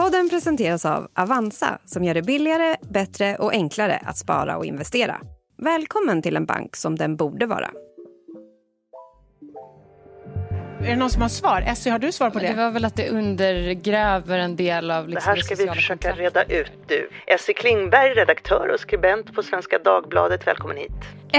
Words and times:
Podden 0.00 0.28
presenteras 0.28 0.84
av 0.84 1.08
Avanza 1.14 1.78
som 1.84 2.04
gör 2.04 2.14
det 2.14 2.22
billigare, 2.22 2.76
bättre 2.80 3.36
och 3.36 3.52
enklare 3.52 4.02
att 4.04 4.18
spara 4.18 4.56
och 4.56 4.64
investera. 4.64 5.20
Välkommen 5.58 6.22
till 6.22 6.36
en 6.36 6.46
bank 6.46 6.76
som 6.76 6.96
den 6.96 7.16
borde 7.16 7.46
vara. 7.46 7.70
Är 10.80 10.86
det 10.86 10.96
någon 10.96 11.10
som 11.10 11.22
har 11.22 11.28
svar? 11.28 11.64
Essie, 11.66 11.92
har 11.92 11.98
du 11.98 12.12
svar 12.12 12.30
på 12.30 12.38
det? 12.38 12.48
Det 12.48 12.54
var 12.54 12.70
väl 12.70 12.84
att 12.84 12.96
det 12.96 13.10
undergräver 13.10 14.38
en 14.38 14.56
del 14.56 14.90
av 14.90 15.08
liksom, 15.08 15.32
Det 15.32 15.36
här 15.36 15.42
ska 15.42 15.54
vi 15.54 15.68
försöka 15.68 16.12
reda 16.12 16.42
ut 16.42 16.72
du. 16.86 17.10
Essie 17.26 17.54
Klingberg, 17.54 18.14
redaktör 18.14 18.70
och 18.74 18.80
skribent 18.80 19.34
på 19.34 19.42
Svenska 19.42 19.78
Dagbladet. 19.78 20.46
Välkommen 20.46 20.76
hit. 20.76 20.92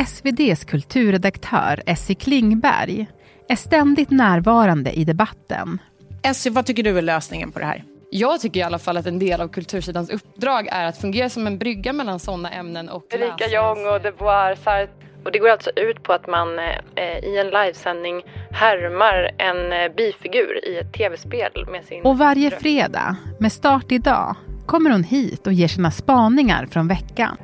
SVDs 0.07 0.63
kulturredaktör 0.63 1.83
Essie 1.85 2.15
Klingberg 2.15 3.07
är 3.49 3.55
ständigt 3.55 4.09
närvarande 4.09 4.91
i 4.91 5.03
debatten. 5.03 5.81
Essie, 6.23 6.51
vad 6.51 6.65
tycker 6.65 6.83
du 6.83 6.97
är 6.97 7.01
lösningen 7.01 7.51
på 7.51 7.59
det 7.59 7.65
här? 7.65 7.83
Jag 8.13 8.41
tycker 8.41 8.59
i 8.59 8.63
alla 8.63 8.79
fall 8.79 8.97
att 8.97 9.05
en 9.05 9.19
del 9.19 9.41
av 9.41 9.47
kultursidans 9.47 10.09
uppdrag 10.09 10.67
är 10.71 10.85
att 10.85 10.97
fungera 10.97 11.29
som 11.29 11.47
en 11.47 11.57
brygga 11.57 11.93
mellan 11.93 12.19
sådana 12.19 12.51
ämnen 12.51 12.89
och 12.89 13.05
Erika 13.09 13.47
Jong 13.47 13.87
och 13.87 14.01
De 14.01 14.11
Boer, 14.11 14.55
Sartre. 14.55 14.87
Och 15.25 15.31
det 15.31 15.39
går 15.39 15.49
alltså 15.49 15.71
ut 15.75 16.03
på 16.03 16.13
att 16.13 16.27
man 16.27 16.59
eh, 16.59 17.17
i 17.23 17.37
en 17.37 17.47
livesändning 17.47 18.23
härmar 18.51 19.31
en 19.37 19.73
eh, 19.73 19.95
bifigur 19.95 20.67
i 20.67 20.77
ett 20.77 20.93
tv-spel 20.93 21.65
med 21.71 21.85
sin... 21.85 22.03
Och 22.03 22.17
varje 22.17 22.51
fredag, 22.51 23.15
med 23.39 23.51
start 23.51 23.91
idag, 23.91 24.35
kommer 24.65 24.89
hon 24.89 25.03
hit 25.03 25.47
och 25.47 25.53
ger 25.53 25.67
sina 25.67 25.91
spaningar 25.91 26.65
från 26.65 26.87
veckan. 26.87 27.37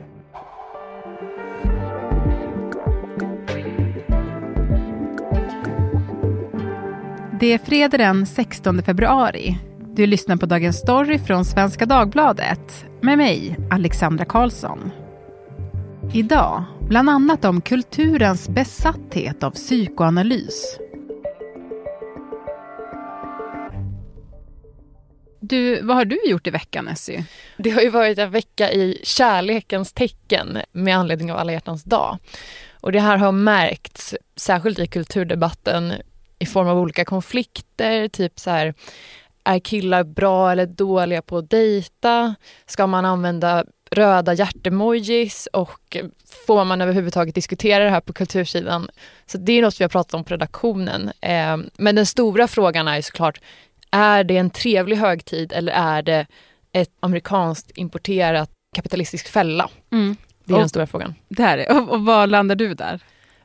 Det 7.40 7.54
är 7.54 7.58
fredag 7.58 7.98
den 7.98 8.26
16 8.26 8.84
februari. 8.84 9.58
Du 9.98 10.08
lyssnar 10.08 10.38
på 10.38 10.46
Dagens 10.46 10.78
Story 10.78 11.20
från 11.20 11.46
Svenska 11.46 11.86
Dagbladet 11.86 12.86
med 13.02 13.18
mig, 13.18 13.58
Alexandra 13.72 14.26
Karlsson. 14.26 14.92
Idag, 16.14 16.64
bland 16.90 17.09
annat 17.09 17.45
om 17.45 17.62
kulturens 17.62 18.50
besatthet 18.50 19.44
av 19.44 19.52
psykoanalys. 19.52 20.80
Du, 25.40 25.81
vad 25.81 25.95
har 25.95 26.06
du 26.06 26.20
gjort 26.30 26.48
i 26.48 26.50
veckan, 26.50 26.88
Essie? 26.88 27.25
Det 27.58 27.70
har 27.70 27.81
ju 27.81 27.90
varit 27.90 28.18
en 28.18 28.31
vecka 28.31 28.72
i 28.72 29.02
kärlekens 29.03 29.94
tecken 29.94 30.58
med 30.72 30.98
anledning 30.98 31.31
av 31.31 31.38
alla 31.38 31.52
hjärtans 31.52 31.84
dag. 31.84 32.18
Och 32.81 32.92
det 32.92 33.00
här 33.00 33.18
har 33.18 33.31
märkts, 33.31 34.16
särskilt 34.36 34.80
i 34.80 34.88
kulturdebatten, 34.88 35.94
i 36.40 36.45
form 36.45 36.68
av 36.68 36.78
olika 36.78 37.06
konflikter, 37.06 38.08
typ 38.08 38.40
så 38.40 38.50
här 38.50 38.73
är 39.48 39.59
killar 39.59 40.03
bra 40.03 40.52
eller 40.52 40.66
dåliga 40.66 41.22
på 41.22 41.38
att 41.38 41.50
dejta? 41.50 42.36
Ska 42.66 42.88
man 42.88 43.06
använda 43.06 43.66
röda 43.92 44.34
hjärtemojis 44.34 45.48
och 45.53 45.98
får 46.45 46.66
man 46.66 46.81
överhuvudtaget 46.81 47.36
diskutera 47.36 47.84
det 47.84 47.90
här 47.90 48.02
på 48.02 48.14
kultursidan? 48.14 48.90
Så 49.25 49.38
det 49.38 49.53
är 49.53 49.62
något 49.62 49.80
vi 49.80 49.84
har 49.84 49.90
pratat 49.90 50.14
om 50.14 50.23
på 50.23 50.34
redaktionen. 50.34 51.12
Eh, 51.22 51.58
men 51.78 51.95
den 51.95 52.06
stora 52.06 52.48
frågan 52.48 52.88
är 52.88 53.02
såklart, 53.02 53.42
är 53.92 54.23
det 54.23 54.38
en 54.38 54.50
trevlig 54.50 54.98
högtid 54.98 55.53
eller 55.56 55.73
är 55.73 56.02
det 56.02 56.25
ett 56.72 56.92
amerikanskt 57.00 57.72
importerat 57.75 58.50
kapitalistisk 58.75 59.28
fälla? 59.28 59.70
Mm. 59.92 60.18
Det 60.44 60.53
är 60.53 60.56
och, 60.56 60.59
den 60.59 60.70
stora 60.70 60.88
frågan. 60.88 61.16
Det 61.30 61.44
är 61.44 61.58
det. 61.58 61.66
Och, 61.68 61.90
och 61.90 62.06
vad 62.06 62.30
landar 62.30 62.56
du 62.56 62.73
där? 62.73 63.00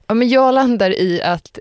Ja, 0.06 0.14
men 0.14 0.28
jag 0.28 0.54
landar 0.54 0.90
i 0.90 1.22
att 1.22 1.58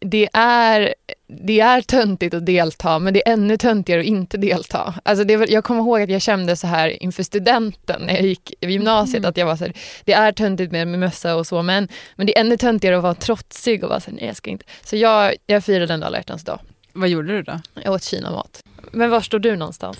det 0.00 0.28
är, 0.32 0.94
det 1.30 1.60
är 1.60 1.82
töntigt 1.82 2.34
att 2.34 2.46
delta 2.46 2.98
men 2.98 3.14
det 3.14 3.28
är 3.28 3.32
ännu 3.32 3.56
töntigare 3.56 4.00
att 4.00 4.06
inte 4.06 4.36
delta. 4.36 4.94
Alltså 5.02 5.24
det, 5.24 5.50
jag 5.50 5.64
kommer 5.64 5.80
ihåg 5.80 6.02
att 6.02 6.10
jag 6.10 6.22
kände 6.22 6.56
så 6.56 6.66
här 6.66 7.02
inför 7.02 7.22
studenten 7.22 8.02
när 8.06 8.14
jag 8.14 8.22
gick 8.22 8.52
i 8.60 8.66
gymnasiet 8.66 9.18
mm. 9.18 9.28
att 9.28 9.36
jag 9.36 9.46
var 9.46 9.56
så 9.56 9.64
här, 9.64 9.74
det 10.04 10.12
är 10.12 10.32
töntigt 10.32 10.72
med, 10.72 10.88
med 10.88 10.98
mössa 10.98 11.36
och 11.36 11.46
så 11.46 11.62
men, 11.62 11.88
men 12.16 12.26
det 12.26 12.36
är 12.36 12.40
ännu 12.40 12.56
töntigare 12.56 12.96
att 12.96 13.02
vara 13.02 13.14
trotsig 13.14 13.84
och 13.84 13.90
vara 13.90 14.00
så 14.00 14.10
här, 14.10 14.16
nej 14.16 14.26
jag 14.26 14.36
ska 14.36 14.50
inte. 14.50 14.64
Så 14.84 14.96
jag, 14.96 15.34
jag 15.46 15.64
firade 15.64 15.94
en 15.94 16.02
alla 16.02 16.22
dag. 16.44 16.60
Vad 16.92 17.08
gjorde 17.08 17.36
du 17.36 17.42
då? 17.42 17.60
Jag 17.74 17.94
åt 17.94 18.02
kinamat. 18.02 18.62
Men 18.90 19.10
var 19.10 19.20
står 19.20 19.38
du 19.38 19.56
någonstans? 19.56 19.98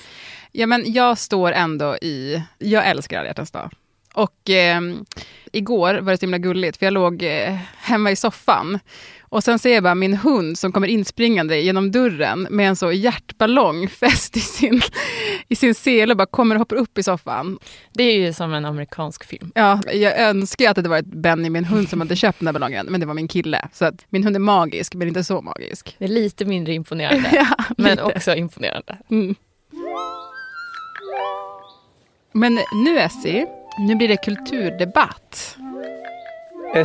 Ja 0.52 0.66
men 0.66 0.92
jag 0.92 1.18
står 1.18 1.52
ändå 1.52 1.96
i, 1.96 2.42
jag 2.58 2.88
älskar 2.88 3.20
alla 3.20 3.32
dag. 3.32 3.70
Och 4.14 4.50
eh, 4.50 4.80
igår 5.52 5.94
var 5.94 6.12
det 6.12 6.18
så 6.18 6.22
himla 6.22 6.38
gulligt, 6.38 6.76
för 6.76 6.86
jag 6.86 6.92
låg 6.92 7.22
eh, 7.22 7.56
hemma 7.76 8.10
i 8.10 8.16
soffan. 8.16 8.78
Och 9.30 9.44
sen 9.44 9.58
ser 9.58 9.74
jag 9.74 9.82
bara 9.82 9.94
min 9.94 10.14
hund 10.14 10.58
som 10.58 10.72
kommer 10.72 10.88
inspringande 10.88 11.60
genom 11.60 11.92
dörren 11.92 12.46
med 12.50 12.68
en 12.68 12.76
så 12.76 12.92
hjärtballong 12.92 13.88
fäst 14.00 14.36
i 14.36 14.40
sin, 14.40 14.80
i 15.48 15.56
sin 15.56 15.74
sele 15.74 16.12
och 16.12 16.16
bara 16.16 16.26
kommer 16.26 16.54
och 16.54 16.58
hoppar 16.58 16.76
upp 16.76 16.98
i 16.98 17.02
soffan. 17.02 17.58
Det 17.92 18.02
är 18.02 18.18
ju 18.18 18.32
som 18.32 18.52
en 18.54 18.64
amerikansk 18.64 19.24
film. 19.24 19.52
Ja, 19.54 19.80
jag 19.92 20.18
önskar 20.20 20.70
att 20.70 20.76
det 20.76 20.88
varit 20.88 21.06
Benny, 21.06 21.50
min 21.50 21.64
hund, 21.64 21.88
som 21.88 22.00
hade 22.00 22.16
köpt 22.16 22.38
den 22.38 22.48
här 22.48 22.52
ballongen. 22.52 22.86
Men 22.90 23.00
det 23.00 23.06
var 23.06 23.14
min 23.14 23.28
kille. 23.28 23.68
Så 23.72 23.84
att 23.84 24.06
min 24.08 24.24
hund 24.24 24.36
är 24.36 24.40
magisk, 24.40 24.94
men 24.94 25.08
inte 25.08 25.24
så 25.24 25.40
magisk. 25.42 25.96
Det 25.98 26.04
är 26.04 26.08
lite 26.08 26.44
mindre 26.44 26.72
imponerande, 26.74 27.30
ja, 27.32 27.64
men 27.76 27.90
lite. 27.90 28.02
också 28.02 28.34
imponerande. 28.34 28.98
Mm. 29.10 29.34
Men 32.32 32.58
nu 32.84 32.98
Essie, 32.98 33.46
nu 33.78 33.94
blir 33.94 34.08
det 34.08 34.16
kulturdebatt. 34.16 35.56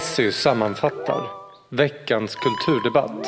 SU 0.01 0.31
sammanfattar 0.31 1.22
veckans 1.69 2.35
kulturdebatt. 2.35 3.28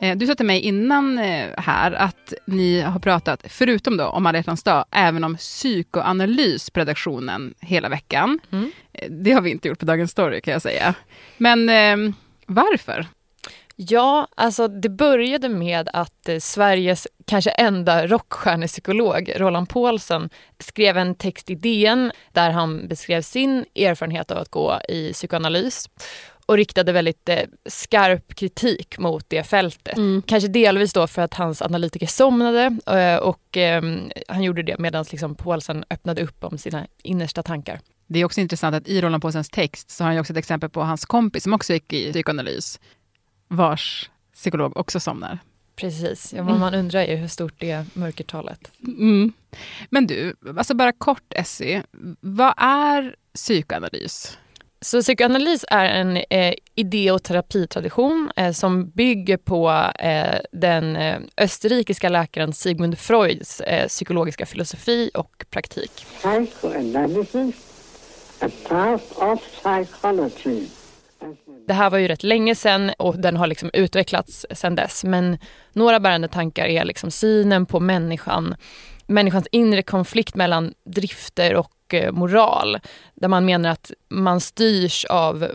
Eh, 0.00 0.16
du 0.16 0.26
sa 0.26 0.34
till 0.34 0.46
mig 0.46 0.60
innan 0.60 1.18
eh, 1.18 1.48
här 1.56 1.92
att 1.92 2.32
ni 2.46 2.80
har 2.80 3.00
pratat, 3.00 3.44
förutom 3.48 3.96
då 3.96 4.06
om 4.06 4.26
alla 4.26 4.56
dag, 4.64 4.84
även 4.90 5.24
om 5.24 5.36
psykoanalys 5.36 6.70
på 6.70 6.80
redaktionen 6.80 7.54
hela 7.60 7.88
veckan. 7.88 8.40
Mm. 8.50 8.72
Eh, 8.92 9.10
det 9.10 9.32
har 9.32 9.40
vi 9.40 9.50
inte 9.50 9.68
gjort 9.68 9.78
på 9.78 9.84
Dagens 9.84 10.10
Story 10.10 10.40
kan 10.40 10.52
jag 10.52 10.62
säga. 10.62 10.94
Men 11.36 11.68
eh, 11.68 12.14
varför? 12.46 13.06
Ja, 13.88 14.28
alltså 14.34 14.68
det 14.68 14.88
började 14.88 15.48
med 15.48 15.88
att 15.92 16.28
eh, 16.28 16.38
Sveriges 16.38 17.08
kanske 17.26 17.50
enda 17.50 18.06
rockstjärnepsykolog, 18.06 19.32
Roland 19.36 19.68
Paulsen, 19.68 20.30
skrev 20.58 20.96
en 20.96 21.14
text 21.14 21.50
i 21.50 21.54
DN 21.54 22.12
där 22.32 22.50
han 22.50 22.88
beskrev 22.88 23.22
sin 23.22 23.64
erfarenhet 23.74 24.30
av 24.30 24.38
att 24.38 24.48
gå 24.48 24.80
i 24.88 25.12
psykoanalys 25.12 25.88
och 26.46 26.56
riktade 26.56 26.92
väldigt 26.92 27.28
eh, 27.28 27.38
skarp 27.66 28.34
kritik 28.34 28.98
mot 28.98 29.24
det 29.28 29.42
fältet. 29.42 29.96
Mm. 29.96 30.22
Kanske 30.26 30.48
delvis 30.48 30.92
då 30.92 31.06
för 31.06 31.22
att 31.22 31.34
hans 31.34 31.62
analytiker 31.62 32.06
somnade 32.06 32.78
eh, 32.86 33.16
och 33.16 33.56
eh, 33.56 33.82
han 34.28 34.42
gjorde 34.42 34.62
det 34.62 34.78
medan 34.78 35.04
liksom 35.10 35.34
Paulsen 35.34 35.84
öppnade 35.90 36.22
upp 36.22 36.44
om 36.44 36.58
sina 36.58 36.86
innersta 37.02 37.42
tankar. 37.42 37.80
Det 38.06 38.20
är 38.20 38.24
också 38.24 38.40
intressant 38.40 38.76
att 38.76 38.88
i 38.88 39.00
Roland 39.00 39.22
Paulsens 39.22 39.50
text 39.50 39.90
så 39.90 40.04
har 40.04 40.10
han 40.10 40.20
också 40.20 40.32
ett 40.32 40.38
exempel 40.38 40.70
på 40.70 40.82
hans 40.82 41.04
kompis 41.04 41.42
som 41.42 41.52
också 41.52 41.72
gick 41.72 41.92
i 41.92 42.12
psykoanalys 42.12 42.80
vars 43.50 44.10
psykolog 44.34 44.76
också 44.76 45.00
somnar. 45.00 45.38
Precis, 45.76 46.32
ja, 46.32 46.42
man 46.42 46.74
undrar 46.74 47.02
ju 47.02 47.16
hur 47.16 47.28
stort 47.28 47.54
det 47.58 47.70
är 47.70 47.84
mörkertalet. 47.94 48.70
Mm. 48.86 49.32
Men 49.90 50.06
du, 50.06 50.34
alltså 50.56 50.74
bara 50.74 50.92
kort 50.92 51.32
Essie, 51.34 51.82
vad 52.20 52.54
är 52.56 53.16
psykoanalys? 53.34 54.38
Så 54.80 55.02
psykoanalys 55.02 55.64
är 55.68 55.84
en 55.84 56.16
eh, 56.16 56.54
idé 56.74 57.10
och 57.10 57.22
terapitradition 57.22 58.32
eh, 58.36 58.52
som 58.52 58.90
bygger 58.90 59.36
på 59.36 59.70
eh, 59.98 60.38
den 60.52 60.96
eh, 60.96 61.20
österrikiska 61.36 62.08
läkaren 62.08 62.52
Sigmund 62.52 62.98
Freuds 62.98 63.60
eh, 63.60 63.88
psykologiska 63.88 64.46
filosofi 64.46 65.10
och 65.14 65.44
praktik. 65.50 66.06
Psychoanalysis, 66.18 67.54
a 68.40 68.48
part 68.68 69.02
of 69.16 69.40
psychology. 69.40 70.79
Det 71.70 71.74
här 71.74 71.90
var 71.90 71.98
ju 71.98 72.08
rätt 72.08 72.22
länge 72.22 72.54
sedan 72.54 72.90
och 72.98 73.18
den 73.18 73.36
har 73.36 73.46
liksom 73.46 73.70
utvecklats 73.72 74.46
sedan 74.50 74.74
dess. 74.74 75.04
Men 75.04 75.38
några 75.72 76.00
bärande 76.00 76.28
tankar 76.28 76.64
är 76.66 76.84
liksom 76.84 77.10
synen 77.10 77.66
på 77.66 77.80
människan, 77.80 78.54
människans 79.06 79.46
inre 79.52 79.82
konflikt 79.82 80.34
mellan 80.34 80.74
drifter 80.84 81.54
och 81.54 81.94
eh, 81.94 82.12
moral. 82.12 82.78
Där 83.14 83.28
man 83.28 83.44
menar 83.44 83.70
att 83.70 83.92
man 84.08 84.40
styrs 84.40 85.04
av 85.04 85.48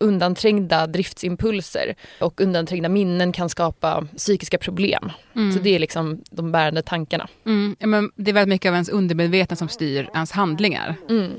undanträngda 0.00 0.86
driftsimpulser 0.86 1.94
och 2.20 2.40
undanträngda 2.40 2.88
minnen 2.88 3.32
kan 3.32 3.48
skapa 3.48 4.06
psykiska 4.16 4.58
problem. 4.58 5.10
Mm. 5.36 5.52
Så 5.52 5.58
det 5.58 5.74
är 5.74 5.78
liksom 5.78 6.22
de 6.30 6.52
bärande 6.52 6.82
tankarna. 6.82 7.28
Mm. 7.46 7.76
Ja, 7.78 7.86
men 7.86 8.10
det 8.14 8.30
är 8.30 8.34
väldigt 8.34 8.54
mycket 8.54 8.68
av 8.68 8.74
ens 8.74 8.88
undermedvetna 8.88 9.56
som 9.56 9.68
styr 9.68 10.10
ens 10.14 10.32
handlingar. 10.32 10.94
Mm 11.08 11.32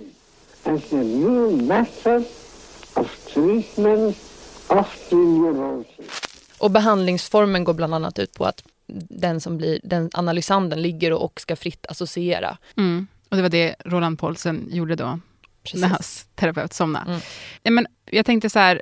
Och 6.57 6.71
behandlingsformen 6.71 7.63
går 7.63 7.73
bland 7.73 7.95
annat 7.95 8.19
ut 8.19 8.33
på 8.33 8.45
att 8.45 8.63
den 9.09 9.41
som 9.41 9.57
blir 9.57 9.79
den 9.83 10.09
analysanden 10.13 10.81
ligger 10.81 11.13
och 11.13 11.41
ska 11.41 11.55
fritt 11.55 11.85
associera. 11.89 12.57
Mm. 12.77 13.07
Och 13.29 13.35
det 13.37 13.41
var 13.41 13.49
det 13.49 13.75
Roland 13.85 14.19
Paulsen 14.19 14.67
gjorde 14.71 14.95
då, 14.95 15.19
Precis. 15.63 15.81
när 15.81 15.87
hans 15.87 16.27
terapeut 16.35 16.73
somnade. 16.73 17.09
Mm. 17.11 17.21
Ja, 17.63 17.71
men 17.71 17.87
jag 18.11 18.25
tänkte 18.25 18.49
så 18.49 18.59
här, 18.59 18.81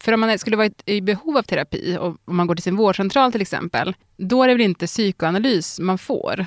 För 0.00 0.12
om 0.12 0.20
man 0.20 0.38
skulle 0.38 0.56
vara 0.56 0.70
i 0.84 1.00
behov 1.00 1.36
av 1.36 1.42
terapi, 1.42 1.96
och 2.00 2.16
om 2.24 2.36
man 2.36 2.46
går 2.46 2.54
till 2.54 2.62
sin 2.62 2.76
vårdcentral 2.76 3.32
till 3.32 3.40
exempel, 3.40 3.94
då 4.16 4.42
är 4.42 4.48
det 4.48 4.54
väl 4.54 4.60
inte 4.60 4.86
psykoanalys 4.86 5.80
man 5.80 5.98
får? 5.98 6.46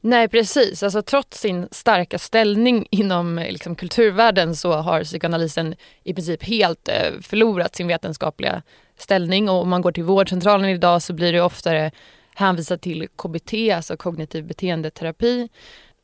Nej 0.00 0.28
precis, 0.28 0.82
alltså, 0.82 1.02
trots 1.02 1.40
sin 1.40 1.68
starka 1.70 2.18
ställning 2.18 2.86
inom 2.90 3.38
eh, 3.38 3.52
liksom, 3.52 3.76
kulturvärlden 3.76 4.56
så 4.56 4.72
har 4.72 5.04
psykoanalysen 5.04 5.74
i 6.04 6.14
princip 6.14 6.42
helt 6.42 6.88
eh, 6.88 7.20
förlorat 7.22 7.76
sin 7.76 7.86
vetenskapliga 7.86 8.62
ställning 8.96 9.48
och 9.48 9.62
om 9.62 9.68
man 9.68 9.82
går 9.82 9.92
till 9.92 10.04
vårdcentralen 10.04 10.70
idag 10.70 11.02
så 11.02 11.12
blir 11.12 11.32
det 11.32 11.40
oftare 11.40 11.90
hänvisat 12.34 12.82
till 12.82 13.08
KBT, 13.16 13.54
alltså 13.74 13.96
kognitiv 13.96 14.46
beteendeterapi 14.46 15.48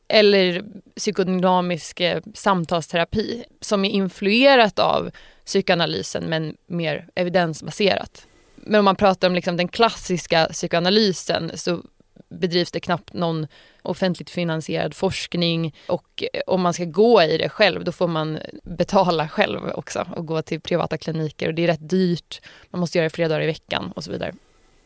eller 0.07 0.63
psykodynamisk 0.95 1.99
eh, 1.99 2.21
samtalsterapi 2.33 3.43
som 3.61 3.85
är 3.85 3.89
influerat 3.89 4.79
av 4.79 5.11
psykoanalysen 5.45 6.23
men 6.23 6.55
mer 6.67 7.07
evidensbaserat. 7.15 8.27
Men 8.55 8.79
om 8.79 8.85
man 8.85 8.95
pratar 8.95 9.27
om 9.27 9.35
liksom 9.35 9.57
den 9.57 9.67
klassiska 9.67 10.47
psykoanalysen 10.51 11.51
så 11.55 11.81
bedrivs 12.29 12.71
det 12.71 12.79
knappt 12.79 13.13
någon 13.13 13.47
offentligt 13.81 14.29
finansierad 14.29 14.93
forskning 14.93 15.75
och 15.87 16.23
eh, 16.33 16.41
om 16.47 16.61
man 16.61 16.73
ska 16.73 16.85
gå 16.85 17.21
i 17.21 17.37
det 17.37 17.49
själv 17.49 17.83
då 17.83 17.91
får 17.91 18.07
man 18.07 18.39
betala 18.63 19.29
själv 19.29 19.69
också 19.75 20.07
och 20.15 20.25
gå 20.25 20.41
till 20.41 20.61
privata 20.61 20.97
kliniker 20.97 21.47
och 21.47 21.53
det 21.53 21.63
är 21.63 21.67
rätt 21.67 21.89
dyrt. 21.89 22.41
Man 22.69 22.79
måste 22.79 22.97
göra 22.97 23.05
det 23.05 23.15
flera 23.15 23.29
dagar 23.29 23.41
i 23.41 23.45
veckan 23.45 23.91
och 23.95 24.03
så 24.03 24.11
vidare. 24.11 24.33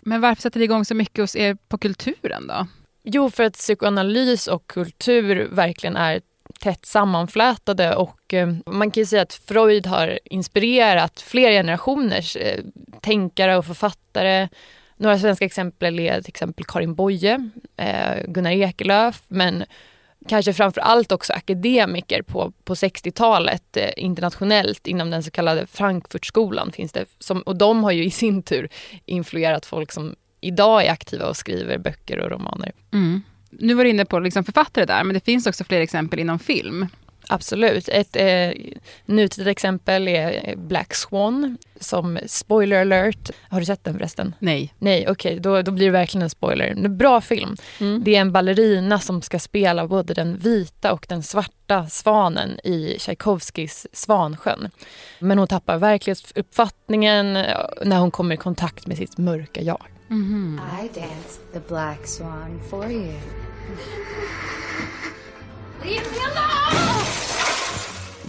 Men 0.01 0.21
varför 0.21 0.41
sätter 0.41 0.59
det 0.59 0.63
igång 0.63 0.85
så 0.85 0.95
mycket 0.95 1.23
hos 1.23 1.35
er 1.35 1.57
på 1.67 1.77
kulturen 1.77 2.47
då? 2.47 2.67
Jo, 3.03 3.29
för 3.29 3.43
att 3.43 3.53
psykoanalys 3.53 4.47
och 4.47 4.67
kultur 4.67 5.47
verkligen 5.51 5.95
är 5.95 6.21
tätt 6.59 6.85
sammanflätade 6.85 7.95
och 7.95 8.33
eh, 8.33 8.53
man 8.65 8.91
kan 8.91 9.01
ju 9.01 9.05
säga 9.05 9.21
att 9.21 9.33
Freud 9.33 9.87
har 9.87 10.19
inspirerat 10.25 11.21
fler 11.21 11.51
generationers 11.51 12.35
eh, 12.35 12.59
tänkare 13.01 13.57
och 13.57 13.65
författare. 13.65 14.47
Några 15.01 15.19
svenska 15.19 15.45
exempel 15.45 15.99
är 15.99 16.21
till 16.21 16.29
exempel 16.29 16.65
Karin 16.65 16.95
Boye, 16.95 17.49
eh, 17.77 18.23
Gunnar 18.27 18.51
Ekelöf, 18.51 19.21
men 19.27 19.63
kanske 20.27 20.53
framför 20.53 20.81
allt 20.81 21.11
också 21.11 21.33
akademiker 21.33 22.21
på, 22.21 22.53
på 22.63 22.73
60-talet 22.73 23.77
eh, 23.77 23.89
internationellt 23.97 24.87
inom 24.87 25.09
den 25.09 25.23
så 25.23 25.31
kallade 25.31 25.67
Frankfurtskolan 25.67 26.71
finns 26.71 26.91
det. 26.91 27.05
Som, 27.19 27.41
och 27.41 27.55
de 27.55 27.83
har 27.83 27.91
ju 27.91 28.05
i 28.05 28.11
sin 28.11 28.43
tur 28.43 28.69
influerat 29.05 29.65
folk 29.65 29.91
som 29.91 30.15
idag 30.41 30.85
är 30.85 30.91
aktiva 30.91 31.25
och 31.25 31.37
skriver 31.37 31.77
böcker 31.77 32.19
och 32.19 32.31
romaner. 32.31 32.71
Mm. 32.93 33.21
Nu 33.49 33.73
var 33.73 33.83
du 33.83 33.89
inne 33.89 34.05
på 34.05 34.19
liksom 34.19 34.43
författare 34.43 34.85
där, 34.85 35.03
men 35.03 35.13
det 35.13 35.25
finns 35.25 35.47
också 35.47 35.63
fler 35.63 35.81
exempel 35.81 36.19
inom 36.19 36.39
film. 36.39 36.87
Absolut. 37.27 37.89
Ett 37.89 38.15
eh, 38.15 38.51
nutida 39.05 39.51
exempel 39.51 40.07
är 40.07 40.55
Black 40.55 40.93
Swan 40.93 41.57
som 41.79 42.19
spoiler 42.25 42.81
alert. 42.81 43.29
Har 43.49 43.59
du 43.59 43.65
sett 43.65 43.83
den 43.83 43.93
förresten? 43.93 44.35
Nej. 44.39 44.73
Nej, 44.79 45.07
okej, 45.09 45.31
okay. 45.31 45.39
då, 45.39 45.61
då 45.61 45.71
blir 45.71 45.85
det 45.85 45.91
verkligen 45.91 46.23
en 46.23 46.29
spoiler. 46.29 46.65
En 46.65 46.97
bra 46.97 47.21
film. 47.21 47.55
Mm. 47.79 48.03
Det 48.03 48.15
är 48.15 48.21
en 48.21 48.31
ballerina 48.31 48.99
som 48.99 49.21
ska 49.21 49.39
spela 49.39 49.87
både 49.87 50.13
den 50.13 50.37
vita 50.37 50.93
och 50.93 51.05
den 51.09 51.23
svarta 51.23 51.87
svanen 51.87 52.59
i 52.63 52.97
Tchaikovskys 52.99 53.87
Svansjön. 53.93 54.69
Men 55.19 55.37
hon 55.37 55.47
tappar 55.47 55.77
verklighetsuppfattningen 55.77 57.35
eh, 57.35 57.57
när 57.85 57.99
hon 57.99 58.11
kommer 58.11 58.35
i 58.35 58.37
kontakt 58.37 58.87
med 58.87 58.97
sitt 58.97 59.17
mörka 59.17 59.61
jag. 59.61 59.81
Mm 60.09 60.23
-hmm. 60.23 60.85
I 60.85 60.99
danced 60.99 61.53
the 61.53 61.59
black 61.67 62.07
swan 62.07 62.61
for 62.69 62.91
you. 62.91 63.13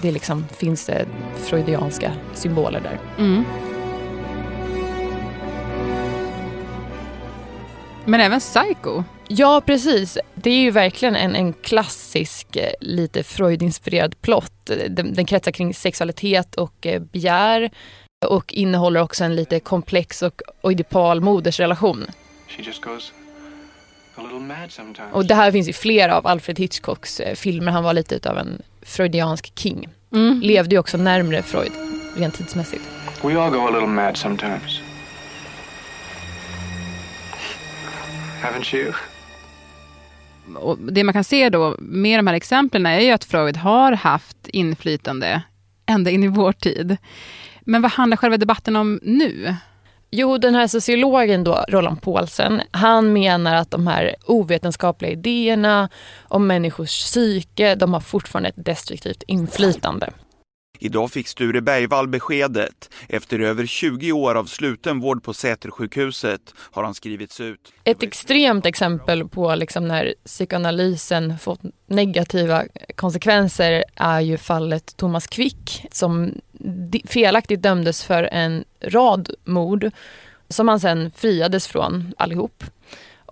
Det 0.02 0.10
liksom, 0.10 0.46
finns 0.58 0.86
det 0.86 1.06
freudianska 1.44 2.12
symboler 2.34 2.80
där. 2.80 2.98
Mm. 3.18 3.44
Men 8.04 8.20
även 8.20 8.40
Psycho? 8.40 9.02
Ja, 9.28 9.62
precis. 9.66 10.18
Det 10.34 10.50
är 10.50 10.58
ju 10.58 10.70
verkligen 10.70 11.16
en, 11.16 11.36
en 11.36 11.52
klassisk, 11.52 12.56
eh, 12.56 12.72
lite 12.80 13.22
Freud-inspirerad 13.22 14.20
plott. 14.20 14.70
Den, 14.88 15.14
den 15.14 15.26
kretsar 15.26 15.52
kring 15.52 15.74
sexualitet 15.74 16.54
och 16.54 16.86
eh, 16.86 17.02
begär 17.02 17.70
och 18.26 18.52
innehåller 18.52 19.00
också 19.00 19.24
en 19.24 19.36
lite 19.36 19.60
komplex 19.60 20.22
och 20.22 20.42
oidipal 20.62 21.20
modersrelation. 21.20 22.06
Och 25.12 25.26
det 25.26 25.34
här 25.34 25.52
finns 25.52 25.68
i 25.68 25.72
flera 25.72 26.16
av 26.16 26.26
Alfred 26.26 26.58
Hitchcocks 26.58 27.20
eh, 27.20 27.34
filmer. 27.34 27.72
Han 27.72 27.84
var 27.84 27.92
lite 27.92 28.30
av 28.30 28.38
en 28.38 28.62
freudiansk 28.82 29.58
king. 29.58 29.88
Mm. 30.12 30.40
Levde 30.40 30.74
ju 30.74 30.78
också 30.78 30.96
närmre 30.96 31.42
Freud, 31.42 31.72
rent 32.16 32.34
tidsmässigt. 32.34 32.82
We 33.22 33.40
all 33.40 33.50
go 33.50 33.58
a 33.58 33.70
little 33.70 33.86
mad 33.86 34.16
sometimes. 34.16 34.80
Haven't 38.42 38.74
you? 38.74 38.92
Och 40.56 40.78
det 40.78 41.04
man 41.04 41.12
kan 41.12 41.24
se 41.24 41.48
då 41.48 41.76
med 41.78 42.18
de 42.18 42.26
här 42.26 42.34
exemplen 42.34 42.86
är 42.86 43.00
ju 43.00 43.10
att 43.10 43.24
Freud 43.24 43.56
har 43.56 43.92
haft 43.92 44.48
inflytande 44.48 45.42
ända 45.86 46.10
in 46.10 46.24
i 46.24 46.28
vår 46.28 46.52
tid. 46.52 46.96
Men 47.60 47.82
vad 47.82 47.90
handlar 47.90 48.16
själva 48.16 48.36
debatten 48.36 48.76
om 48.76 49.00
nu? 49.02 49.56
Jo, 50.14 50.38
den 50.38 50.54
här 50.54 50.66
sociologen 50.66 51.44
då, 51.44 51.64
Roland 51.68 52.02
Paulsen, 52.02 52.62
han 52.70 53.12
menar 53.12 53.54
att 53.54 53.70
de 53.70 53.86
här 53.86 54.14
ovetenskapliga 54.26 55.12
idéerna 55.12 55.88
om 56.22 56.46
människors 56.46 57.04
psyke, 57.04 57.74
de 57.74 57.92
har 57.92 58.00
fortfarande 58.00 58.48
ett 58.48 58.64
destruktivt 58.64 59.22
inflytande. 59.26 60.10
Idag 60.84 61.12
fick 61.12 61.28
Sture 61.28 61.60
Bergvall 61.60 62.08
beskedet. 62.08 62.90
Efter 63.08 63.38
över 63.40 63.66
20 63.66 64.12
år 64.12 64.34
av 64.34 64.44
sluten 64.44 65.00
vård 65.00 65.22
på 65.22 65.34
Sätersjukhuset 65.34 66.54
har 66.56 66.84
han 66.84 66.94
skrivits 66.94 67.40
ut. 67.40 67.72
Ett 67.84 68.02
extremt 68.02 68.66
exempel 68.66 69.28
på 69.28 69.54
liksom 69.54 69.88
när 69.88 70.14
psykoanalysen 70.24 71.38
fått 71.38 71.60
negativa 71.86 72.64
konsekvenser 72.94 73.84
är 73.94 74.20
ju 74.20 74.38
fallet 74.38 74.96
Thomas 74.96 75.26
Quick 75.26 75.86
som 75.92 76.34
felaktigt 77.04 77.62
dömdes 77.62 78.04
för 78.04 78.22
en 78.24 78.64
rad 78.80 79.30
mord 79.44 79.90
som 80.48 80.68
han 80.68 80.80
sen 80.80 81.10
friades 81.16 81.66
från 81.66 82.14
allihop. 82.16 82.64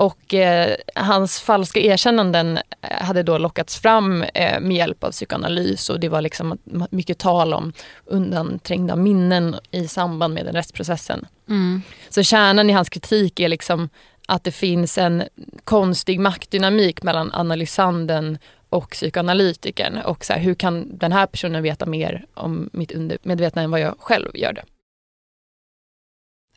Och 0.01 0.35
eh, 0.35 0.77
hans 0.95 1.41
falska 1.41 1.81
erkännanden 1.81 2.57
eh, 2.57 3.03
hade 3.03 3.23
då 3.23 3.39
lockats 3.39 3.79
fram 3.79 4.23
eh, 4.23 4.61
med 4.61 4.77
hjälp 4.77 5.05
av 5.05 5.11
psykoanalys 5.11 5.91
och 5.91 6.01
det 6.01 6.09
var 6.09 6.21
liksom 6.21 6.59
mycket 6.91 7.19
tal 7.19 7.55
om 7.55 7.73
undanträngda 8.05 8.97
minnen 8.97 9.57
i 9.71 9.89
samband 9.89 10.35
med 10.35 10.45
den 10.45 10.55
rättsprocessen. 10.55 11.27
Mm. 11.49 11.83
Så 12.09 12.23
kärnan 12.23 12.71
i 12.71 12.73
hans 12.73 12.89
kritik 12.89 13.41
är 13.41 13.49
liksom 13.49 13.89
att 14.29 14.45
det 14.45 14.53
finns 14.53 14.99
en 14.99 15.23
konstig 15.65 16.21
maktdynamik 16.21 17.03
mellan 17.03 17.33
analysanden 17.33 18.39
och 18.69 18.91
psykoanalytikern 18.91 19.99
och 19.99 20.25
så 20.25 20.33
här, 20.33 20.41
hur 20.41 20.55
kan 20.55 20.99
den 20.99 21.13
här 21.13 21.27
personen 21.27 21.63
veta 21.63 21.87
mer 21.87 22.25
om 22.35 22.71
mitt 22.73 22.93
undermedvetna 22.93 23.63
än 23.63 23.71
vad 23.71 23.81
jag 23.81 23.95
själv 23.99 24.31
gör 24.35 24.53
det. 24.53 24.63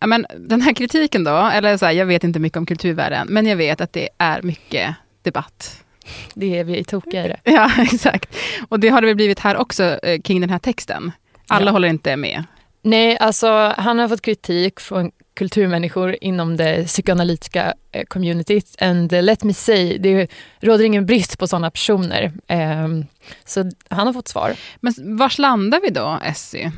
Ja, 0.03 0.07
men 0.07 0.25
den 0.37 0.61
här 0.61 0.73
kritiken 0.73 1.23
då, 1.23 1.37
eller 1.53 1.77
så 1.77 1.85
här, 1.85 1.93
jag 1.93 2.05
vet 2.05 2.23
inte 2.23 2.39
mycket 2.39 2.57
om 2.57 2.65
kulturvärlden, 2.65 3.27
men 3.29 3.45
jag 3.45 3.55
vet 3.55 3.81
att 3.81 3.93
det 3.93 4.09
är 4.17 4.41
mycket 4.41 4.95
debatt. 5.21 5.83
Det 6.33 6.59
är 6.59 6.63
vi 6.63 6.83
tokiga 6.83 7.25
i 7.25 7.27
det. 7.27 7.39
Ja, 7.51 7.71
exakt. 7.77 8.37
Och 8.69 8.79
det 8.79 8.89
har 8.89 9.01
det 9.01 9.07
väl 9.07 9.15
blivit 9.15 9.39
här 9.39 9.57
också 9.57 9.83
eh, 9.83 10.21
kring 10.21 10.41
den 10.41 10.49
här 10.49 10.59
texten. 10.59 11.11
Alla 11.47 11.65
ja. 11.65 11.71
håller 11.71 11.87
inte 11.87 12.15
med. 12.15 12.43
Nej, 12.81 13.17
alltså 13.17 13.73
han 13.77 13.99
har 13.99 14.07
fått 14.07 14.21
kritik 14.21 14.79
från 14.79 15.11
kulturmänniskor 15.33 16.15
inom 16.21 16.57
det 16.57 16.85
psykoanalytiska 16.87 17.73
eh, 17.91 18.03
communityt. 18.05 18.81
And 18.81 19.11
let 19.11 19.43
me 19.43 19.53
say, 19.53 19.97
det 19.97 20.31
råder 20.59 20.85
ingen 20.85 21.05
brist 21.05 21.39
på 21.39 21.47
sådana 21.47 21.71
personer. 21.71 22.31
Um, 22.49 23.05
så 23.45 23.71
han 23.89 24.07
har 24.07 24.13
fått 24.13 24.27
svar. 24.27 24.55
Men 24.79 25.17
vars 25.17 25.37
landar 25.37 25.81
vi 25.81 25.89
då, 25.89 26.19
Essie? 26.25 26.71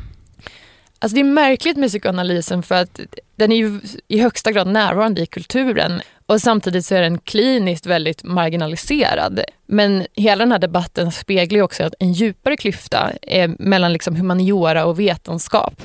Alltså 1.06 1.16
det 1.16 1.22
är 1.22 1.24
märkligt 1.24 1.78
med 1.78 1.90
psykoanalysen 1.90 2.64
för 2.64 2.76
att 2.76 3.00
den 3.36 3.52
är 3.52 3.56
ju 3.56 3.80
i 4.08 4.20
högsta 4.20 4.52
grad 4.52 4.68
närvarande 4.68 5.22
i 5.22 5.26
kulturen 5.26 6.02
och 6.26 6.42
samtidigt 6.42 6.86
så 6.86 6.96
är 6.96 7.02
den 7.02 7.18
kliniskt 7.18 7.86
väldigt 7.86 8.24
marginaliserad. 8.24 9.40
Men 9.66 10.06
hela 10.14 10.44
den 10.44 10.52
här 10.52 10.60
debatten 10.60 11.12
speglar 11.12 11.58
ju 11.58 11.62
också 11.64 11.90
en 12.00 12.14
djupare 12.14 12.58
klyfta 12.58 13.12
mellan 13.60 13.94
liksom 13.94 14.16
humaniora 14.16 14.86
och 14.86 15.00
vetenskap. 15.00 15.82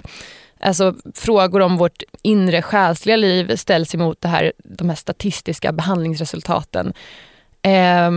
Alltså 0.60 0.94
frågor 1.14 1.60
om 1.60 1.76
vårt 1.76 2.02
inre 2.22 2.62
själsliga 2.62 3.16
liv 3.16 3.56
ställs 3.56 3.94
emot 3.94 4.20
det 4.20 4.28
här, 4.28 4.52
de 4.64 4.88
här 4.88 4.96
statistiska 4.96 5.72
behandlingsresultaten. 5.72 6.92
Eh, 7.62 8.10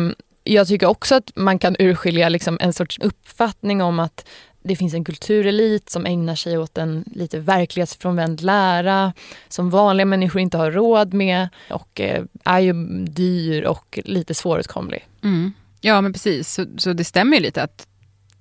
jag 0.43 0.67
tycker 0.67 0.87
också 0.87 1.15
att 1.15 1.31
man 1.35 1.59
kan 1.59 1.75
urskilja 1.79 2.29
liksom 2.29 2.57
en 2.61 2.73
sorts 2.73 2.99
uppfattning 2.99 3.81
om 3.81 3.99
att 3.99 4.25
det 4.63 4.75
finns 4.75 4.93
en 4.93 5.03
kulturelit 5.03 5.89
som 5.89 6.05
ägnar 6.05 6.35
sig 6.35 6.57
åt 6.57 6.77
en 6.77 7.03
lite 7.13 7.39
verklighetsfrånvänd 7.39 8.41
lära 8.41 9.13
som 9.47 9.69
vanliga 9.69 10.05
människor 10.05 10.41
inte 10.41 10.57
har 10.57 10.71
råd 10.71 11.13
med 11.13 11.49
och 11.69 12.01
eh, 12.01 12.23
är 12.43 12.59
ju 12.59 12.73
dyr 13.05 13.63
och 13.63 13.99
lite 14.05 14.33
svåråtkomlig. 14.33 15.07
Mm. 15.23 15.53
Ja 15.81 16.01
men 16.01 16.13
precis, 16.13 16.53
så, 16.53 16.65
så 16.77 16.93
det 16.93 17.03
stämmer 17.03 17.37
ju 17.37 17.43
lite 17.43 17.63
att 17.63 17.87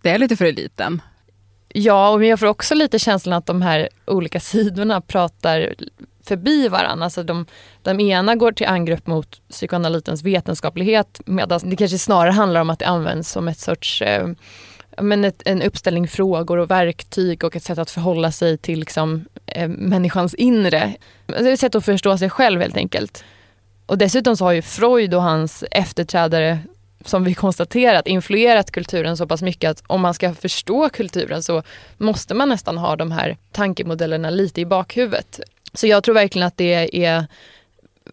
det 0.03 0.11
är 0.11 0.19
lite 0.19 0.37
för 0.37 0.45
eliten. 0.45 1.03
Ja, 1.69 2.11
och 2.11 2.25
jag 2.25 2.41
får 2.41 2.47
också 2.47 2.75
lite 2.75 2.99
känslan 2.99 3.33
att 3.33 3.47
de 3.47 3.63
här 3.63 3.89
olika 4.07 4.41
sidorna 4.41 5.01
pratar 5.01 5.75
förbi 6.25 6.69
varandra. 6.69 7.05
Alltså 7.05 7.23
de, 7.23 7.47
de 7.83 8.01
ena 8.01 8.35
går 8.35 8.53
till 8.53 8.67
angrepp 8.67 9.07
mot 9.07 9.49
psykoanalytens 9.49 10.23
vetenskaplighet 10.23 11.21
medan 11.27 11.61
det 11.65 11.77
kanske 11.77 11.99
snarare 11.99 12.31
handlar 12.31 12.61
om 12.61 12.71
att 12.71 12.79
det 12.79 12.87
används 12.87 13.31
som 13.31 13.49
ett 13.49 13.59
sorts 13.59 14.03
eh, 14.03 14.29
men 15.01 15.25
ett, 15.25 15.43
en 15.45 15.63
uppställning 15.63 16.09
frågor 16.09 16.59
och 16.59 16.71
verktyg 16.71 17.45
och 17.45 17.57
ett 17.57 17.63
sätt 17.63 17.79
att 17.79 17.91
förhålla 17.91 18.33
sig 18.33 18.59
till 18.59 18.79
liksom, 18.79 19.25
eh, 19.47 19.69
människans 19.69 20.35
inre. 20.35 20.95
Det 21.27 21.35
är 21.35 21.53
ett 21.53 21.61
sätt 21.61 21.75
att 21.75 21.85
förstå 21.85 22.19
sig 22.19 22.31
själv 22.31 22.61
helt 22.61 22.77
enkelt. 22.77 23.25
Och 23.87 23.99
dessutom 23.99 24.37
så 24.37 24.45
har 24.45 24.53
ju 24.53 24.63
Freud 24.63 25.15
och 25.15 25.23
hans 25.23 25.65
efterträdare 25.71 26.59
som 27.05 27.25
vi 27.25 27.35
konstaterat 27.35 28.07
influerat 28.07 28.71
kulturen 28.71 29.17
så 29.17 29.27
pass 29.27 29.43
mycket 29.43 29.71
att 29.71 29.83
om 29.87 30.01
man 30.01 30.15
ska 30.15 30.35
förstå 30.35 30.89
kulturen 30.89 31.43
så 31.43 31.63
måste 31.97 32.35
man 32.35 32.49
nästan 32.49 32.79
ha 32.79 32.97
de 32.97 33.13
här 33.13 33.37
tankemodellerna 33.53 34.31
lite 34.31 34.61
i 34.61 34.67
bakhuvudet. 34.67 35.41
Så 35.75 35.87
jag 35.87 36.05
tror 36.05 36.15
verkligen 36.15 36.47
att 36.47 36.57
det 36.57 37.05
är 37.05 37.27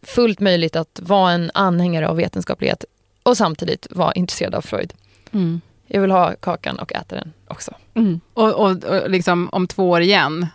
fullt 0.03 0.39
möjligt 0.39 0.75
att 0.75 0.99
vara 1.03 1.31
en 1.31 1.51
anhängare 1.53 2.09
av 2.09 2.15
vetenskaplighet 2.15 2.85
och 3.23 3.37
samtidigt 3.37 3.87
vara 3.89 4.11
intresserad 4.11 4.55
av 4.55 4.61
Freud. 4.61 4.93
Mm. 5.31 5.61
Jag 5.91 6.01
vill 6.01 6.11
ha 6.11 6.35
kakan 6.35 6.79
och 6.79 6.93
äta 6.93 7.15
den 7.15 7.33
också. 7.47 7.71
Mm. 7.93 8.19
Och, 8.33 8.53
och, 8.53 8.83
och 8.83 9.09
liksom 9.09 9.49
om 9.51 9.67
två 9.67 9.89
år 9.89 10.01
igen, 10.01 10.47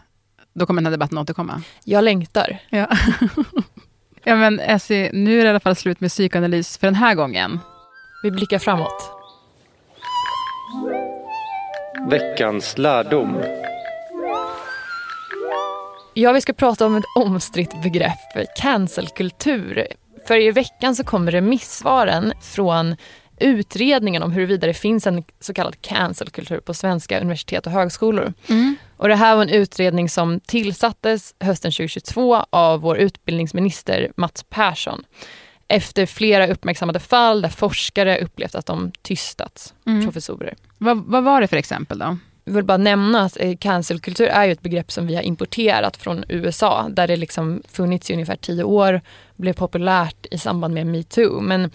då 0.52 0.66
kommer 0.66 0.82
den 0.82 0.86
här 0.86 0.92
debatten 0.92 1.18
återkomma? 1.18 1.62
Jag 1.84 2.04
längtar. 2.04 2.58
Ja. 2.70 2.86
ja 4.24 4.36
men 4.36 4.60
Essie, 4.60 5.10
nu 5.12 5.38
är 5.38 5.42
det 5.42 5.46
i 5.46 5.50
alla 5.50 5.60
fall 5.60 5.76
slut 5.76 6.00
med 6.00 6.10
psykoanalys 6.10 6.78
för 6.78 6.86
den 6.86 6.94
här 6.94 7.14
gången. 7.14 7.60
Vi 8.22 8.30
blickar 8.30 8.58
framåt. 8.58 9.10
Veckans 12.10 12.78
lärdom. 12.78 13.42
Ja, 16.14 16.32
vi 16.32 16.40
ska 16.40 16.52
prata 16.52 16.86
om 16.86 16.96
ett 16.96 17.04
omstritt 17.16 17.82
begrepp, 17.82 18.56
cancelkultur. 18.56 19.86
För 20.26 20.36
i 20.36 20.50
veckan 20.50 20.96
så 20.96 21.04
kommer 21.04 21.32
remissvaren 21.32 22.32
från 22.40 22.96
utredningen 23.38 24.22
om 24.22 24.32
huruvida 24.32 24.66
det 24.66 24.74
finns 24.74 25.06
en 25.06 25.24
så 25.40 25.54
kallad 25.54 25.80
cancelkultur 25.80 26.60
på 26.60 26.74
svenska 26.74 27.20
universitet 27.20 27.66
och 27.66 27.72
högskolor. 27.72 28.32
Mm. 28.48 28.76
Och 28.96 29.08
det 29.08 29.14
här 29.14 29.36
var 29.36 29.42
en 29.42 29.48
utredning 29.48 30.08
som 30.08 30.40
tillsattes 30.40 31.34
hösten 31.40 31.70
2022 31.72 32.36
av 32.50 32.80
vår 32.80 32.98
utbildningsminister 32.98 34.12
Mats 34.16 34.44
Persson 34.48 35.04
efter 35.68 36.06
flera 36.06 36.46
uppmärksammade 36.46 37.00
fall 37.00 37.42
där 37.42 37.48
forskare 37.48 38.18
upplevt 38.18 38.54
att 38.54 38.66
de 38.66 38.92
tystats, 39.02 39.74
Mm. 39.86 40.04
professorer. 40.04 40.54
Vad, 40.78 41.04
vad 41.06 41.24
var 41.24 41.40
det 41.40 41.46
för 41.46 41.56
exempel 41.56 41.98
då? 41.98 42.18
Jag 42.44 42.54
vill 42.54 42.64
bara 42.64 42.76
nämna 42.78 43.22
att 43.22 43.36
eh, 43.40 43.56
cancelkultur 43.56 44.26
är 44.26 44.44
ju 44.44 44.52
ett 44.52 44.62
begrepp 44.62 44.92
som 44.92 45.06
vi 45.06 45.14
har 45.14 45.22
importerat 45.22 45.96
från 45.96 46.24
USA 46.28 46.88
där 46.90 47.06
det 47.06 47.16
liksom 47.16 47.62
funnits 47.68 48.10
i 48.10 48.12
ungefär 48.12 48.36
tio 48.36 48.64
år, 48.64 49.00
blev 49.36 49.52
populärt 49.52 50.26
i 50.30 50.38
samband 50.38 50.74
med 50.74 50.86
metoo. 50.86 51.40
Men 51.40 51.70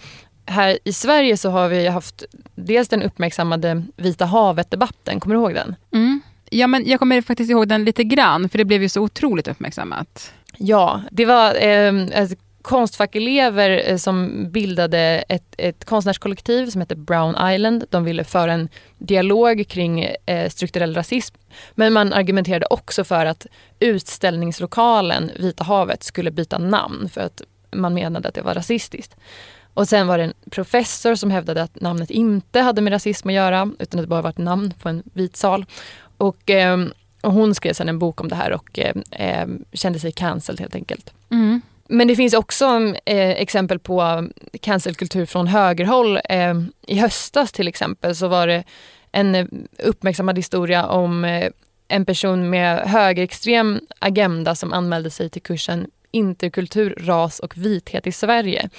här 0.50 0.78
i 0.84 0.92
Sverige 0.92 1.36
så 1.36 1.50
har 1.50 1.68
vi 1.68 1.86
haft 1.86 2.24
dels 2.54 2.88
den 2.88 3.02
uppmärksammade 3.02 3.82
Vita 3.96 4.24
havet-debatten, 4.24 5.20
kommer 5.20 5.34
du 5.34 5.40
ihåg 5.40 5.54
den? 5.54 5.76
Mm. 5.92 6.20
Ja, 6.50 6.66
men 6.66 6.86
jag 6.86 6.98
kommer 6.98 7.22
faktiskt 7.22 7.50
ihåg 7.50 7.68
den 7.68 7.84
lite 7.84 8.04
grann, 8.04 8.48
för 8.48 8.58
det 8.58 8.64
blev 8.64 8.82
ju 8.82 8.88
så 8.88 9.02
otroligt 9.02 9.48
uppmärksammat. 9.48 10.32
Ja, 10.56 11.02
det 11.10 11.24
var 11.24 11.54
eh, 11.54 12.20
alltså, 12.20 12.36
konstfackelever 12.62 13.82
eh, 13.86 13.96
som 13.96 14.46
bildade 14.50 15.24
ett, 15.28 15.54
ett 15.58 15.84
konstnärskollektiv 15.84 16.70
som 16.70 16.80
heter 16.80 16.96
Brown 16.96 17.52
Island. 17.52 17.84
De 17.90 18.04
ville 18.04 18.24
föra 18.24 18.52
en 18.52 18.68
dialog 18.98 19.68
kring 19.68 20.04
eh, 20.26 20.50
strukturell 20.50 20.94
rasism. 20.94 21.36
Men 21.74 21.92
man 21.92 22.12
argumenterade 22.12 22.66
också 22.70 23.04
för 23.04 23.26
att 23.26 23.46
utställningslokalen 23.78 25.30
Vita 25.36 25.64
havet 25.64 26.02
skulle 26.02 26.30
byta 26.30 26.58
namn 26.58 27.08
för 27.08 27.20
att 27.20 27.42
man 27.72 27.94
menade 27.94 28.28
att 28.28 28.34
det 28.34 28.42
var 28.42 28.54
rasistiskt. 28.54 29.16
Och 29.74 29.88
sen 29.88 30.06
var 30.06 30.18
det 30.18 30.24
en 30.24 30.32
professor 30.50 31.14
som 31.14 31.30
hävdade 31.30 31.62
att 31.62 31.80
namnet 31.80 32.10
inte 32.10 32.60
hade 32.60 32.80
med 32.80 32.92
rasism 32.92 33.28
att 33.28 33.34
göra 33.34 33.70
utan 33.78 34.00
att 34.00 34.04
det 34.04 34.08
bara 34.08 34.22
var 34.22 34.30
ett 34.30 34.38
namn 34.38 34.74
på 34.82 34.88
en 34.88 35.02
vit 35.14 35.36
sal. 35.36 35.66
Och, 36.16 36.50
eh, 36.50 36.78
och 37.20 37.32
hon 37.32 37.54
skrev 37.54 37.72
sen 37.72 37.88
en 37.88 37.98
bok 37.98 38.20
om 38.20 38.28
det 38.28 38.34
här 38.34 38.52
och 38.52 38.78
eh, 38.78 38.94
eh, 39.10 39.48
kände 39.72 39.98
sig 39.98 40.12
cancelled 40.12 40.60
helt 40.60 40.74
enkelt. 40.74 41.12
Mm. 41.30 41.60
Men 41.88 42.08
det 42.08 42.16
finns 42.16 42.34
också 42.34 42.64
eh, 43.04 43.30
exempel 43.30 43.78
på 43.78 44.28
cancelkultur 44.60 45.26
från 45.26 45.46
högerhåll. 45.46 46.20
Eh, 46.24 46.54
I 46.86 46.98
höstas 46.98 47.52
till 47.52 47.68
exempel 47.68 48.16
så 48.16 48.28
var 48.28 48.46
det 48.46 48.64
en 49.12 49.34
eh, 49.34 49.46
uppmärksammad 49.78 50.38
historia 50.38 50.86
om 50.86 51.24
eh, 51.24 51.50
en 51.88 52.04
person 52.04 52.50
med 52.50 52.78
högerextrem 52.78 53.80
agenda 53.98 54.54
som 54.54 54.72
anmälde 54.72 55.10
sig 55.10 55.30
till 55.30 55.42
kursen 55.42 55.90
Interkultur, 56.12 56.94
ras 57.00 57.38
och 57.38 57.56
vithet 57.56 58.06
i 58.06 58.12
Sverige 58.12 58.70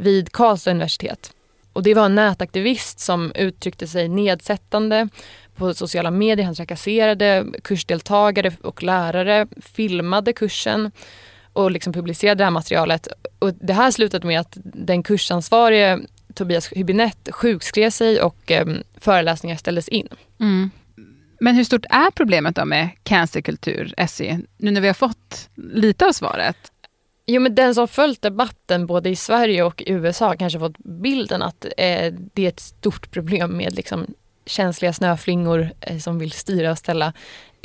vid 0.00 0.32
Karlstad 0.32 0.70
universitet. 0.70 1.32
Och 1.72 1.82
det 1.82 1.94
var 1.94 2.06
en 2.06 2.14
nätaktivist 2.14 3.00
som 3.00 3.32
uttryckte 3.34 3.86
sig 3.86 4.08
nedsättande 4.08 5.08
på 5.56 5.74
sociala 5.74 6.10
medier. 6.10 6.46
Han 6.46 6.54
trakasserade 6.54 7.46
kursdeltagare 7.64 8.52
och 8.62 8.82
lärare, 8.82 9.46
filmade 9.62 10.32
kursen 10.32 10.90
och 11.52 11.70
liksom 11.70 11.92
publicerade 11.92 12.38
det 12.38 12.44
här 12.44 12.50
materialet. 12.50 13.08
Och 13.38 13.54
det 13.54 13.72
här 13.72 13.90
slutade 13.90 14.26
med 14.26 14.40
att 14.40 14.56
den 14.62 15.02
kursansvarige 15.02 15.98
Tobias 16.34 16.72
Hübinette 16.72 17.32
sjukskrev 17.32 17.90
sig 17.90 18.22
och 18.22 18.50
eh, 18.50 18.66
föreläsningar 18.96 19.56
ställdes 19.56 19.88
in. 19.88 20.08
Mm. 20.40 20.70
Men 21.40 21.54
hur 21.54 21.64
stort 21.64 21.84
är 21.90 22.10
problemet 22.10 22.56
då 22.56 22.64
med 22.64 22.88
cancerkultur, 23.02 23.94
Essie? 23.96 24.40
Nu 24.56 24.70
när 24.70 24.80
vi 24.80 24.86
har 24.86 24.94
fått 24.94 25.48
lite 25.54 26.06
av 26.06 26.12
svaret. 26.12 26.56
Jo 27.32 27.40
men 27.40 27.54
den 27.54 27.74
som 27.74 27.88
följt 27.88 28.22
debatten 28.22 28.86
både 28.86 29.08
i 29.08 29.16
Sverige 29.16 29.62
och 29.62 29.82
i 29.82 29.90
USA 29.92 30.36
kanske 30.36 30.58
fått 30.58 30.78
bilden 30.78 31.42
att 31.42 31.64
eh, 31.64 32.12
det 32.34 32.44
är 32.44 32.48
ett 32.48 32.60
stort 32.60 33.10
problem 33.10 33.56
med 33.56 33.74
liksom, 33.74 34.06
känsliga 34.46 34.92
snöflingor 34.92 35.70
eh, 35.80 35.98
som 35.98 36.18
vill 36.18 36.32
styra 36.32 36.70
och 36.70 36.78
ställa 36.78 37.12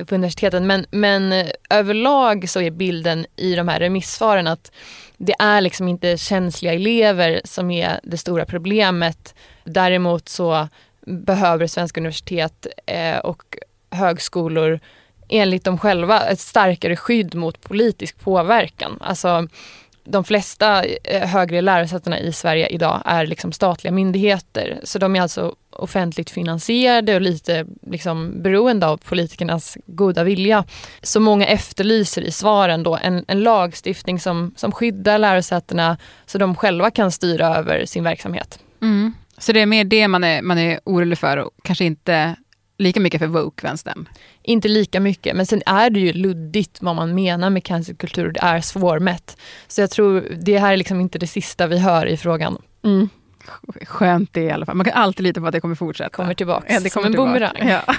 på 0.06 0.16
universiteten. 0.16 0.68
Men, 0.68 0.86
men 0.92 1.32
eh, 1.32 1.48
överlag 1.70 2.50
så 2.50 2.62
är 2.62 2.72
bilden 2.72 3.26
i 3.36 3.56
de 3.56 3.68
här 3.68 3.80
remissvaren 3.80 4.48
att 4.48 4.72
det 5.18 5.36
är 5.40 5.62
liksom 5.62 5.88
inte 5.88 6.18
känsliga 6.18 6.74
elever 6.74 7.42
som 7.44 7.72
är 7.72 8.00
det 8.04 8.18
stora 8.18 8.46
problemet. 8.46 9.36
Däremot 9.64 10.30
så 10.30 10.68
behöver 11.06 11.68
svenska 11.68 12.00
universitet 12.00 12.68
eh, 12.86 13.18
och 13.18 13.58
högskolor 13.90 14.80
enligt 15.30 15.64
dem 15.64 15.78
själva 15.78 16.22
ett 16.22 16.40
starkare 16.40 16.96
skydd 16.96 17.36
mot 17.36 17.62
politisk 17.62 18.20
påverkan. 18.20 18.98
Alltså 19.02 19.48
de 20.06 20.24
flesta 20.24 20.84
eh, 20.84 21.28
högre 21.28 21.62
lärosätena 21.62 22.20
i 22.20 22.34
Sverige 22.34 22.68
idag 22.68 23.02
är 23.06 23.26
liksom 23.26 23.52
statliga 23.52 23.92
myndigheter. 23.92 24.80
Så 24.84 25.00
de 25.00 25.16
är 25.16 25.22
alltså 25.22 25.56
offentligt 25.70 26.30
finansierade 26.30 27.16
och 27.16 27.22
lite 27.22 27.66
liksom 27.82 28.42
beroende 28.42 28.88
av 28.88 28.98
politikernas 28.98 29.78
goda 29.86 30.24
vilja. 30.24 30.66
Så 31.02 31.20
många 31.20 31.48
efterlyser 31.48 32.22
i 32.22 32.32
svaren 32.32 32.84
då 32.84 32.98
en, 33.02 33.26
en 33.28 33.44
lagstiftning 33.44 34.20
som, 34.20 34.54
som 34.56 34.72
skyddar 34.72 35.18
lärosätena 35.18 35.98
så 36.26 36.38
de 36.38 36.56
själva 36.56 36.92
kan 36.92 37.12
styra 37.12 37.56
över 37.56 37.86
sin 37.86 38.04
verksamhet. 38.04 38.60
Mm. 38.82 39.14
Så 39.38 39.52
det 39.52 39.62
är 39.62 39.66
mer 39.66 39.84
det 39.84 40.08
man 40.08 40.24
är, 40.24 40.42
man 40.42 40.58
är 40.58 40.80
orolig 40.84 41.18
för 41.18 41.38
och 41.38 41.52
kanske 41.64 41.86
inte 41.86 42.36
lika 42.78 43.00
mycket 43.00 43.20
för 43.20 43.28
woke-vänstern? 43.28 44.10
Inte 44.42 44.68
lika 44.68 45.00
mycket, 45.00 45.36
men 45.36 45.46
sen 45.46 45.62
är 45.66 45.90
det 45.90 46.00
ju 46.00 46.14
luddigt 46.14 46.82
vad 46.82 46.96
man 46.96 47.16
menar 47.16 47.50
med 47.50 47.64
cancerkultur. 47.64 48.32
Det 48.32 48.40
är 48.40 48.62
svårmätt. 48.62 49.38
Så 49.68 49.82
jag 49.82 49.92
tror 49.92 50.28
det 50.46 50.58
här 50.60 50.74
är 50.74 50.78
liksom 50.78 51.02
inte 51.02 51.20
det 51.20 51.28
sista 51.28 51.68
vi 51.68 51.78
hör 51.78 52.06
i 52.06 52.18
frågan. 52.18 52.62
Mm. 52.84 53.10
Skönt 53.86 54.34
det 54.34 54.42
i 54.42 54.52
alla 54.52 54.66
fall. 54.66 54.76
Man 54.76 54.86
kan 54.86 54.94
alltid 54.94 55.24
lita 55.24 55.42
på 55.42 55.48
att 55.48 55.54
det 55.54 55.62
kommer 55.62 55.76
fortsätta. 55.76 56.10
Kommer 56.10 56.34
tillbaka 56.34 56.74
ja, 56.74 56.80
det 56.80 56.90
kommer 56.90 57.08
som 57.08 57.14
en 57.14 57.18
boomerang. 57.18 57.68
Ja. 57.70 57.82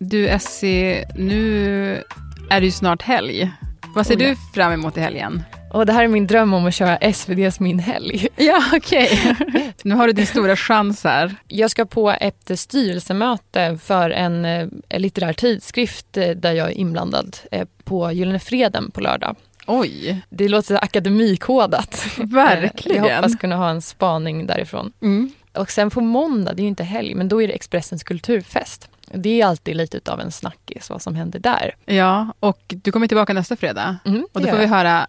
Du 0.00 0.28
Essie, 0.28 1.08
nu 1.14 2.02
är 2.50 2.60
det 2.60 2.66
ju 2.66 2.70
snart 2.72 3.02
helg. 3.02 3.50
Vad 3.94 4.06
ser 4.06 4.16
Oh, 4.16 4.22
ja. 4.22 4.28
du 4.28 4.36
fram 4.54 4.72
emot 4.72 4.96
i 4.96 5.00
helgen? 5.00 5.42
Och 5.70 5.86
det 5.86 5.92
här 5.92 6.04
är 6.04 6.08
min 6.08 6.26
dröm 6.26 6.54
om 6.54 6.66
att 6.66 6.74
köra 6.74 6.96
SVDs 6.96 7.60
Min 7.60 7.78
helg. 7.78 8.28
Ja, 8.36 8.62
okej. 8.72 9.34
nu 9.82 9.94
har 9.94 10.06
du 10.06 10.12
din 10.12 10.26
stora 10.26 10.56
chans 10.56 11.04
här. 11.04 11.34
Jag 11.48 11.70
ska 11.70 11.84
på 11.84 12.10
ett 12.10 12.58
styrelsemöte 12.58 13.78
för 13.82 14.10
en 14.10 14.44
eh, 14.44 14.68
litterär 14.98 15.32
tidskrift 15.32 16.16
eh, 16.16 16.28
där 16.30 16.52
jag 16.52 16.68
är 16.68 16.72
inblandad 16.72 17.36
eh, 17.50 17.68
på 17.84 18.12
Gyllene 18.12 18.38
Freden 18.38 18.90
på 18.90 19.00
lördag. 19.00 19.36
Oj, 19.66 20.22
Det 20.30 20.48
låter 20.48 20.84
akademikodat. 20.84 22.06
verkligen. 22.16 23.04
Jag 23.04 23.16
hoppas 23.16 23.36
kunna 23.36 23.56
ha 23.56 23.70
en 23.70 23.82
spaning 23.82 24.46
därifrån. 24.46 24.92
Mm. 25.02 25.30
Och 25.54 25.70
sen 25.70 25.90
på 25.90 26.00
måndag, 26.00 26.52
det 26.52 26.60
är 26.60 26.64
ju 26.64 26.68
inte 26.68 26.84
helg, 26.84 27.14
men 27.14 27.28
då 27.28 27.42
är 27.42 27.48
det 27.48 27.54
Expressens 27.54 28.02
kulturfest. 28.04 28.88
Det 29.12 29.40
är 29.40 29.46
alltid 29.46 29.76
lite 29.76 30.12
av 30.12 30.20
en 30.20 30.32
snackis 30.32 30.90
vad 30.90 31.02
som 31.02 31.14
händer 31.14 31.38
där. 31.38 31.74
Ja, 31.84 32.32
och 32.40 32.60
du 32.68 32.92
kommer 32.92 33.06
tillbaka 33.06 33.32
nästa 33.32 33.56
fredag. 33.56 33.96
Mm, 34.04 34.26
Och 34.32 34.40
då 34.40 34.48
får 34.48 34.56
vi 34.58 34.66
höra, 34.66 35.06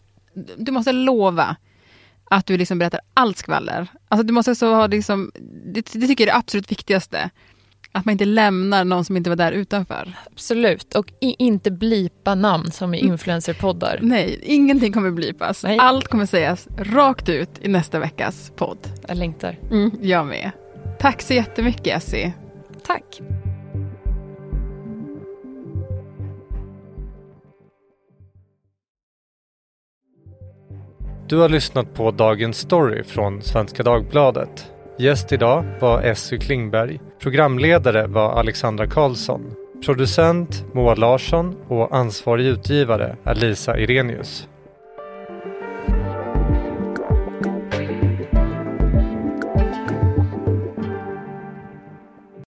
du 0.58 0.72
måste 0.72 0.92
lova 0.92 1.56
att 2.32 2.46
du 2.46 2.58
liksom 2.58 2.80
berättar 2.80 3.00
allt 3.14 3.38
skvaller. 3.38 3.88
Alltså 4.08 4.28
du 4.28 4.34
måste 4.34 4.56
så 4.56 4.74
ha 4.76 4.88
liksom, 4.88 5.32
det, 5.74 5.94
det 5.94 6.08
tycker 6.08 6.24
jag 6.24 6.30
är 6.30 6.34
det 6.34 6.38
absolut 6.40 6.72
viktigaste. 6.72 7.30
Att 7.92 8.06
man 8.06 8.12
inte 8.12 8.26
lämnar 8.26 8.84
någon 8.86 9.06
som 9.06 9.18
inte 9.18 9.30
var 9.30 9.38
där 9.38 9.52
utanför. 9.52 10.14
Absolut, 10.32 10.96
och 10.96 11.14
i, 11.22 11.36
inte 11.40 11.72
blipa 11.72 12.36
namn 12.36 12.72
som 12.72 12.94
i 12.94 13.00
Mm. 13.00 13.12
influencerpoddar. 13.12 14.00
Nej, 14.02 14.40
ingenting 14.44 14.94
kommer 14.94 15.12
blipas. 15.12 15.64
Nej. 15.64 15.78
Allt 15.82 16.08
kommer 16.08 16.26
sägas 16.26 16.68
rakt 16.78 17.30
ut 17.30 17.50
i 17.62 17.68
nästa 17.68 18.00
veckas 18.00 18.52
podd. 18.56 18.78
Jag 19.08 19.18
längtar. 19.18 19.58
Mm, 19.72 19.92
jag 20.02 20.28
med. 20.28 20.52
Tack 21.00 21.22
så 21.22 21.34
jättemycket 21.34 21.98
Essie. 21.98 22.34
Tack. 22.86 23.22
Du 31.30 31.38
har 31.38 31.50
lyssnat 31.50 31.94
på 31.94 32.12
Dagens 32.12 32.58
Story 32.58 33.04
från 33.04 33.42
Svenska 33.42 33.84
Dagbladet. 33.84 34.72
Gäst 35.00 35.32
idag 35.32 35.66
var 35.80 36.02
Essy 36.02 36.38
Klingberg. 36.38 37.00
Programledare 37.22 38.08
var 38.08 38.32
Alexandra 38.32 38.88
Karlsson. 38.88 39.54
Producent 39.86 40.66
Moa 40.74 40.96
Larsson 40.96 41.56
och 41.68 41.96
ansvarig 41.96 42.46
utgivare 42.46 43.16
är 43.24 43.36
Lisa 43.36 43.80
Irenius. 43.80 44.48